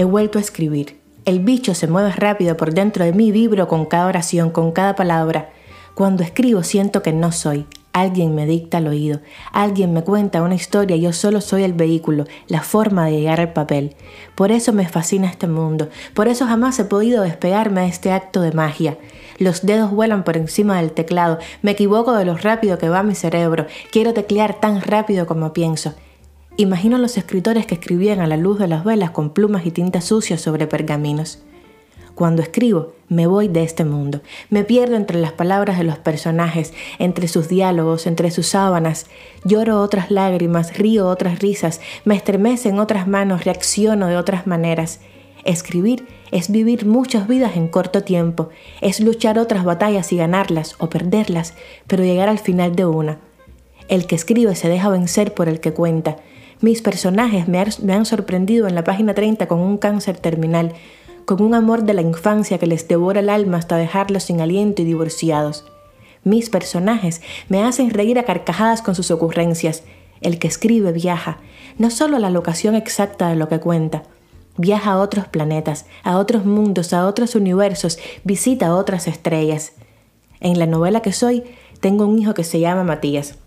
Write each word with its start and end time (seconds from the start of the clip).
He 0.00 0.04
vuelto 0.04 0.38
a 0.38 0.40
escribir. 0.40 1.00
El 1.24 1.40
bicho 1.40 1.74
se 1.74 1.88
mueve 1.88 2.12
rápido 2.12 2.56
por 2.56 2.72
dentro 2.72 3.04
de 3.04 3.12
mí, 3.12 3.32
vibro 3.32 3.66
con 3.66 3.84
cada 3.84 4.06
oración, 4.06 4.50
con 4.50 4.70
cada 4.70 4.94
palabra. 4.94 5.50
Cuando 5.96 6.22
escribo 6.22 6.62
siento 6.62 7.02
que 7.02 7.12
no 7.12 7.32
soy. 7.32 7.66
Alguien 7.92 8.32
me 8.36 8.46
dicta 8.46 8.78
al 8.78 8.86
oído, 8.86 9.18
alguien 9.50 9.92
me 9.92 10.04
cuenta 10.04 10.42
una 10.42 10.54
historia 10.54 10.94
yo 10.94 11.12
solo 11.12 11.40
soy 11.40 11.64
el 11.64 11.72
vehículo, 11.72 12.26
la 12.46 12.60
forma 12.60 13.06
de 13.06 13.10
llegar 13.10 13.40
al 13.40 13.52
papel. 13.52 13.96
Por 14.36 14.52
eso 14.52 14.72
me 14.72 14.86
fascina 14.86 15.28
este 15.28 15.48
mundo, 15.48 15.88
por 16.14 16.28
eso 16.28 16.46
jamás 16.46 16.78
he 16.78 16.84
podido 16.84 17.24
despegarme 17.24 17.80
de 17.80 17.88
este 17.88 18.12
acto 18.12 18.40
de 18.40 18.52
magia. 18.52 18.98
Los 19.38 19.66
dedos 19.66 19.90
vuelan 19.90 20.22
por 20.22 20.36
encima 20.36 20.76
del 20.76 20.92
teclado, 20.92 21.40
me 21.62 21.72
equivoco 21.72 22.12
de 22.12 22.24
lo 22.24 22.36
rápido 22.36 22.78
que 22.78 22.88
va 22.88 23.02
mi 23.02 23.16
cerebro, 23.16 23.66
quiero 23.90 24.14
teclear 24.14 24.60
tan 24.60 24.80
rápido 24.80 25.26
como 25.26 25.52
pienso. 25.52 25.94
Imagino 26.60 26.98
los 26.98 27.16
escritores 27.16 27.66
que 27.66 27.76
escribían 27.76 28.18
a 28.18 28.26
la 28.26 28.36
luz 28.36 28.58
de 28.58 28.66
las 28.66 28.82
velas 28.82 29.12
con 29.12 29.30
plumas 29.30 29.64
y 29.64 29.70
tinta 29.70 30.00
sucia 30.00 30.36
sobre 30.38 30.66
pergaminos. 30.66 31.38
Cuando 32.16 32.42
escribo, 32.42 32.94
me 33.08 33.28
voy 33.28 33.46
de 33.46 33.62
este 33.62 33.84
mundo. 33.84 34.22
Me 34.50 34.64
pierdo 34.64 34.96
entre 34.96 35.20
las 35.20 35.30
palabras 35.30 35.78
de 35.78 35.84
los 35.84 35.98
personajes, 35.98 36.74
entre 36.98 37.28
sus 37.28 37.46
diálogos, 37.48 38.08
entre 38.08 38.32
sus 38.32 38.48
sábanas. 38.48 39.06
Lloro 39.44 39.80
otras 39.80 40.10
lágrimas, 40.10 40.76
río 40.76 41.06
otras 41.06 41.38
risas, 41.38 41.80
me 42.04 42.16
estremecen 42.16 42.80
otras 42.80 43.06
manos, 43.06 43.44
reacciono 43.44 44.08
de 44.08 44.16
otras 44.16 44.48
maneras. 44.48 44.98
Escribir 45.44 46.08
es 46.32 46.50
vivir 46.50 46.86
muchas 46.86 47.28
vidas 47.28 47.54
en 47.54 47.68
corto 47.68 48.02
tiempo, 48.02 48.48
es 48.80 48.98
luchar 48.98 49.38
otras 49.38 49.64
batallas 49.64 50.12
y 50.12 50.16
ganarlas 50.16 50.74
o 50.78 50.90
perderlas, 50.90 51.54
pero 51.86 52.02
llegar 52.02 52.28
al 52.28 52.40
final 52.40 52.74
de 52.74 52.84
una. 52.84 53.20
El 53.86 54.08
que 54.08 54.16
escribe 54.16 54.56
se 54.56 54.68
deja 54.68 54.88
vencer 54.90 55.34
por 55.34 55.48
el 55.48 55.60
que 55.60 55.72
cuenta. 55.72 56.16
Mis 56.60 56.82
personajes 56.82 57.46
me, 57.46 57.92
han 57.92 58.04
sorprendido 58.04 58.66
en 58.66 58.74
la 58.74 58.82
página 58.82 59.14
30 59.14 59.46
con 59.46 59.60
un 59.60 59.78
cáncer 59.78 60.18
terminal, 60.18 60.72
con 61.24 61.40
un 61.40 61.54
amor 61.54 61.84
de 61.84 61.94
la 61.94 62.02
infancia 62.02 62.58
que 62.58 62.66
les 62.66 62.88
devora 62.88 63.20
el 63.20 63.30
alma 63.30 63.58
hasta 63.58 63.76
dejarlos 63.76 64.24
sin 64.24 64.40
aliento 64.40 64.82
y 64.82 64.84
divorciados. 64.84 65.64
Mis 66.24 66.50
personajes 66.50 67.22
me 67.48 67.62
hacen 67.62 67.90
reír 67.90 68.18
a 68.18 68.24
carcajadas 68.24 68.82
con 68.82 68.96
sus 68.96 69.12
ocurrencias. 69.12 69.84
El 70.20 70.40
que 70.40 70.48
escribe 70.48 70.90
viaja, 70.90 71.38
no 71.78 71.90
solo 71.90 72.16
a 72.16 72.20
la 72.20 72.30
locación 72.30 72.74
exacta 72.74 73.28
de 73.28 73.36
lo 73.36 73.48
que 73.48 73.60
cuenta, 73.60 74.02
viaja 74.56 74.92
a 74.92 74.98
otros 74.98 75.28
planetas, 75.28 75.86
a 76.02 76.18
otros 76.18 76.44
mundos, 76.44 76.92
a 76.92 77.06
otros 77.06 77.36
universos, 77.36 78.00
visita 78.24 78.74
otras 78.74 79.06
estrellas. 79.06 79.74
En 80.40 80.58
la 80.58 80.66
novela 80.66 81.02
que 81.02 81.12
soy, 81.12 81.44
tengo 81.80 82.04
un 82.04 82.18
hijo 82.18 82.34
que 82.34 82.42
se 82.42 82.58
llama 82.58 82.82
Matías. 82.82 83.38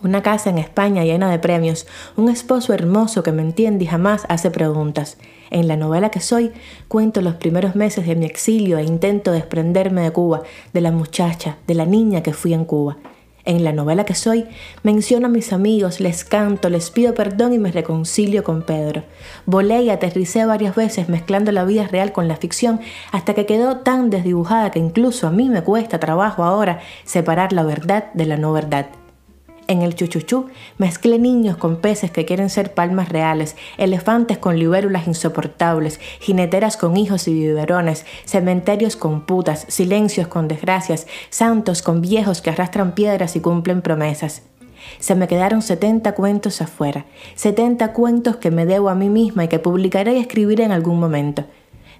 Una 0.00 0.22
casa 0.22 0.50
en 0.50 0.58
España 0.58 1.02
llena 1.02 1.28
de 1.28 1.40
premios, 1.40 1.86
un 2.16 2.28
esposo 2.28 2.72
hermoso 2.72 3.24
que 3.24 3.32
me 3.32 3.42
entiende 3.42 3.84
y 3.84 3.88
jamás 3.88 4.26
hace 4.28 4.50
preguntas. 4.50 5.16
En 5.50 5.66
la 5.66 5.76
novela 5.76 6.10
que 6.10 6.20
soy, 6.20 6.52
cuento 6.86 7.20
los 7.20 7.34
primeros 7.34 7.74
meses 7.74 8.06
de 8.06 8.14
mi 8.14 8.24
exilio 8.24 8.78
e 8.78 8.84
intento 8.84 9.32
desprenderme 9.32 10.02
de 10.02 10.12
Cuba, 10.12 10.42
de 10.72 10.80
la 10.82 10.92
muchacha, 10.92 11.56
de 11.66 11.74
la 11.74 11.84
niña 11.84 12.22
que 12.22 12.32
fui 12.32 12.54
en 12.54 12.64
Cuba. 12.64 12.98
En 13.44 13.64
la 13.64 13.72
novela 13.72 14.04
que 14.04 14.14
soy, 14.14 14.46
menciono 14.82 15.26
a 15.26 15.30
mis 15.30 15.52
amigos, 15.52 16.00
les 16.00 16.22
canto, 16.22 16.68
les 16.68 16.90
pido 16.90 17.14
perdón 17.14 17.54
y 17.54 17.58
me 17.58 17.72
reconcilio 17.72 18.44
con 18.44 18.62
Pedro. 18.62 19.04
Volé 19.46 19.82
y 19.82 19.90
aterricé 19.90 20.44
varias 20.44 20.76
veces 20.76 21.08
mezclando 21.08 21.50
la 21.50 21.64
vida 21.64 21.88
real 21.88 22.12
con 22.12 22.28
la 22.28 22.36
ficción 22.36 22.78
hasta 23.10 23.34
que 23.34 23.46
quedó 23.46 23.78
tan 23.78 24.10
desdibujada 24.10 24.70
que 24.70 24.78
incluso 24.78 25.26
a 25.26 25.30
mí 25.30 25.48
me 25.48 25.62
cuesta 25.62 25.98
trabajo 25.98 26.44
ahora 26.44 26.80
separar 27.04 27.52
la 27.52 27.64
verdad 27.64 28.12
de 28.12 28.26
la 28.26 28.36
no 28.36 28.52
verdad. 28.52 28.97
En 29.68 29.82
el 29.82 29.94
chuchuchú 29.94 30.46
mezclé 30.78 31.18
niños 31.18 31.58
con 31.58 31.76
peces 31.76 32.10
que 32.10 32.24
quieren 32.24 32.48
ser 32.48 32.72
palmas 32.72 33.10
reales, 33.10 33.54
elefantes 33.76 34.38
con 34.38 34.58
libérulas 34.58 35.06
insoportables, 35.06 36.00
jineteras 36.20 36.78
con 36.78 36.96
hijos 36.96 37.28
y 37.28 37.34
biberones, 37.34 38.06
cementerios 38.24 38.96
con 38.96 39.26
putas, 39.26 39.66
silencios 39.68 40.26
con 40.26 40.48
desgracias, 40.48 41.06
santos 41.28 41.82
con 41.82 42.00
viejos 42.00 42.40
que 42.40 42.48
arrastran 42.48 42.94
piedras 42.94 43.36
y 43.36 43.40
cumplen 43.40 43.82
promesas. 43.82 44.40
Se 45.00 45.14
me 45.14 45.28
quedaron 45.28 45.60
70 45.60 46.14
cuentos 46.14 46.62
afuera, 46.62 47.04
70 47.34 47.92
cuentos 47.92 48.36
que 48.36 48.50
me 48.50 48.64
debo 48.64 48.88
a 48.88 48.94
mí 48.94 49.10
misma 49.10 49.44
y 49.44 49.48
que 49.48 49.58
publicaré 49.58 50.14
y 50.14 50.20
escribiré 50.20 50.64
en 50.64 50.72
algún 50.72 50.98
momento. 50.98 51.44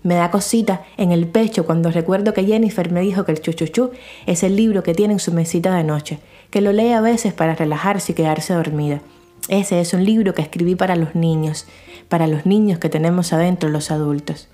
Me 0.03 0.14
da 0.14 0.31
cosita 0.31 0.82
en 0.97 1.12
el 1.12 1.26
pecho 1.26 1.66
cuando 1.66 1.91
recuerdo 1.91 2.34
que 2.34 2.44
Jennifer 2.44 2.91
me 2.92 3.00
dijo 3.00 3.25
que 3.25 3.32
el 3.32 3.41
chuchuchú 3.41 3.91
es 4.26 4.42
el 4.42 4.56
libro 4.56 4.82
que 4.82 4.94
tiene 4.94 5.14
en 5.14 5.20
su 5.20 5.32
mesita 5.32 5.75
de 5.75 5.84
noche, 5.84 6.19
que 6.50 6.60
lo 6.60 6.72
lee 6.72 6.92
a 6.92 7.00
veces 7.00 7.32
para 7.32 7.54
relajarse 7.54 8.12
y 8.12 8.14
quedarse 8.14 8.54
dormida. 8.54 9.00
Ese 9.48 9.81
es 9.81 9.94
un 9.94 10.04
libro 10.04 10.34
que 10.34 10.42
escribí 10.42 10.75
para 10.75 10.94
los 10.94 11.14
niños, 11.14 11.66
para 12.09 12.26
los 12.26 12.47
niños 12.47 12.78
que 12.78 12.88
tenemos 12.88 13.32
adentro 13.32 13.69
los 13.69 13.91
adultos. 13.91 14.48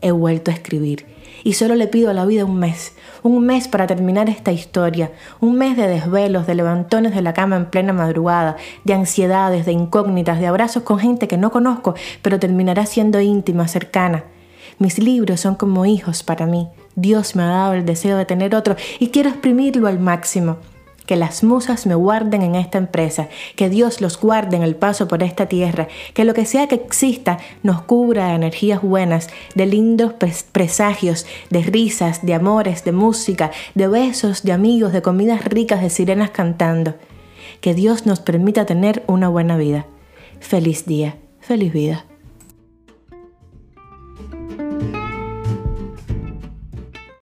He 0.00 0.10
vuelto 0.10 0.50
a 0.50 0.54
escribir 0.54 1.06
y 1.44 1.52
solo 1.54 1.74
le 1.74 1.86
pido 1.86 2.10
a 2.10 2.14
la 2.14 2.24
vida 2.24 2.44
un 2.44 2.58
mes, 2.58 2.94
un 3.22 3.44
mes 3.44 3.68
para 3.68 3.86
terminar 3.86 4.28
esta 4.28 4.50
historia, 4.50 5.12
un 5.40 5.56
mes 5.56 5.76
de 5.76 5.88
desvelos, 5.88 6.46
de 6.46 6.54
levantones 6.54 7.14
de 7.14 7.22
la 7.22 7.34
cama 7.34 7.56
en 7.56 7.66
plena 7.66 7.92
madrugada, 7.92 8.56
de 8.84 8.94
ansiedades, 8.94 9.66
de 9.66 9.72
incógnitas, 9.72 10.40
de 10.40 10.46
abrazos 10.46 10.82
con 10.82 10.98
gente 10.98 11.28
que 11.28 11.36
no 11.36 11.50
conozco, 11.50 11.94
pero 12.22 12.38
terminará 12.38 12.86
siendo 12.86 13.20
íntima, 13.20 13.68
cercana. 13.68 14.24
Mis 14.78 14.98
libros 14.98 15.40
son 15.40 15.54
como 15.54 15.86
hijos 15.86 16.22
para 16.22 16.46
mí. 16.46 16.68
Dios 16.96 17.36
me 17.36 17.42
ha 17.42 17.46
dado 17.46 17.74
el 17.74 17.84
deseo 17.84 18.16
de 18.16 18.24
tener 18.24 18.54
otro 18.54 18.76
y 18.98 19.08
quiero 19.08 19.30
exprimirlo 19.30 19.88
al 19.88 19.98
máximo. 19.98 20.58
Que 21.06 21.16
las 21.16 21.44
musas 21.44 21.86
me 21.86 21.94
guarden 21.94 22.40
en 22.40 22.54
esta 22.54 22.78
empresa, 22.78 23.28
que 23.56 23.68
Dios 23.68 24.00
los 24.00 24.18
guarde 24.18 24.56
en 24.56 24.62
el 24.62 24.74
paso 24.74 25.06
por 25.06 25.22
esta 25.22 25.46
tierra, 25.46 25.86
que 26.14 26.24
lo 26.24 26.32
que 26.32 26.46
sea 26.46 26.66
que 26.66 26.76
exista 26.76 27.36
nos 27.62 27.82
cubra 27.82 28.28
de 28.28 28.36
energías 28.36 28.80
buenas, 28.80 29.28
de 29.54 29.66
lindos 29.66 30.14
presagios, 30.52 31.26
de 31.50 31.60
risas, 31.60 32.24
de 32.24 32.32
amores, 32.32 32.84
de 32.84 32.92
música, 32.92 33.50
de 33.74 33.86
besos, 33.86 34.44
de 34.44 34.52
amigos, 34.52 34.94
de 34.94 35.02
comidas 35.02 35.44
ricas, 35.44 35.82
de 35.82 35.90
sirenas 35.90 36.30
cantando. 36.30 36.94
Que 37.60 37.74
Dios 37.74 38.06
nos 38.06 38.20
permita 38.20 38.64
tener 38.64 39.04
una 39.06 39.28
buena 39.28 39.58
vida. 39.58 39.84
Feliz 40.40 40.86
día, 40.86 41.16
feliz 41.40 41.72
vida. 41.72 42.06